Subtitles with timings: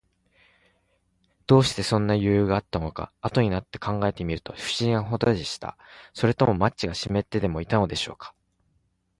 [1.45, 5.77] どうして、そんなよゆうがあったのか、あとになって考えてみると、ふしぎなほどでした。
[6.11, 8.33] それともマッチがしめってでもいたのでしょうか。